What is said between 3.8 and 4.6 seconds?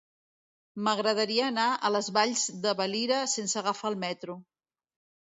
el metro.